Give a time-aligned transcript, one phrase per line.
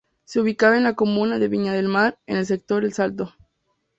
[0.25, 3.35] Se ubicaba en la comuna de Viña del Mar, en el sector El Salto.